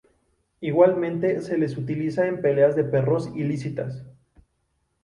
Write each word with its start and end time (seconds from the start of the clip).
Igualmente 0.61 1.41
se 1.41 1.59
les 1.59 1.77
utiliza 1.77 2.25
en 2.25 2.41
peleas 2.41 2.75
de 2.75 2.83
perros 2.83 3.29
ilícitas. 3.35 4.03